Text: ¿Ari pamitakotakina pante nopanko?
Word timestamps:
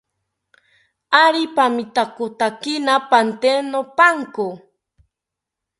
¿Ari 1.23 1.43
pamitakotakina 1.55 2.93
pante 3.09 3.51
nopanko? 3.71 4.47